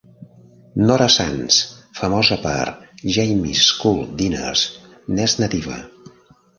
[0.85, 1.57] Nora Sands,
[1.99, 2.73] famosa per
[3.19, 4.67] "Jamie's School Dinners",
[5.17, 5.83] n'és nativa.